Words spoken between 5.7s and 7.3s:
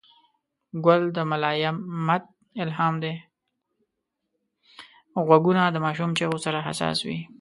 د ماشومو چیغو سره حساس وي